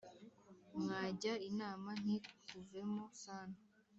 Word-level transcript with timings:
mwajya 0.81 1.33
inama 1.49 1.89
ntikuvemo 2.03 3.03
sana 3.23 3.57